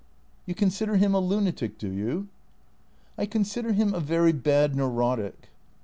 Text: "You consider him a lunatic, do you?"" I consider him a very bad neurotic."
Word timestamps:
"You 0.47 0.55
consider 0.55 0.95
him 0.95 1.13
a 1.13 1.19
lunatic, 1.19 1.77
do 1.77 1.87
you?"" 1.87 2.27
I 3.19 3.27
consider 3.27 3.73
him 3.73 3.93
a 3.93 3.99
very 3.99 4.31
bad 4.31 4.75
neurotic." 4.75 5.49